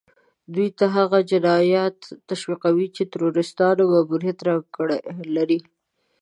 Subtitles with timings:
[0.53, 1.97] دوی هغه جنايات
[2.29, 4.65] تشويقوي چې د تروريستانو ماموريت رنګ
[5.35, 5.59] لري.